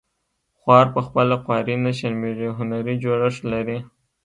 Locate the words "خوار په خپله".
0.59-1.35